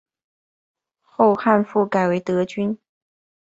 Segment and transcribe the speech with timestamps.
[1.03, 2.75] 后汉复改成德军。